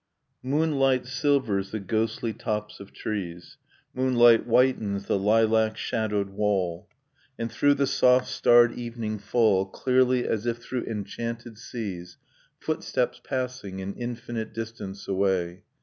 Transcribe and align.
Moonlight 0.41 1.05
silvers 1.05 1.69
the 1.69 1.79
ghostly 1.79 2.33
tops 2.33 2.79
of 2.79 2.91
trees, 2.91 3.57
Moonlight 3.93 4.45
whitens 4.45 5.05
the 5.05 5.15
lilac 5.19 5.77
shadowed 5.77 6.29
wall; 6.31 6.89
And 7.37 7.51
through 7.51 7.75
the 7.75 7.85
soft 7.85 8.27
starred 8.27 8.71
evening 8.71 9.19
fall 9.19 9.67
Clearly 9.67 10.27
as 10.27 10.47
if 10.47 10.57
through 10.57 10.85
enchanted 10.85 11.59
seas 11.59 12.17
Footsteps 12.59 13.21
passing, 13.23 13.79
an 13.79 13.93
infinite 13.93 14.55
distance 14.55 15.07
away. 15.07 15.61